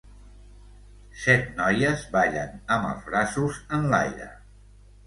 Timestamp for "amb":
2.79-2.91